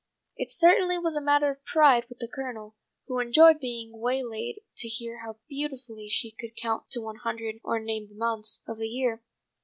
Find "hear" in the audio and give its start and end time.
4.87-5.19